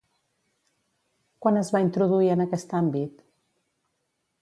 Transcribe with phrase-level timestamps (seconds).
[1.45, 3.25] Quan es va introduir en aquest àmbit?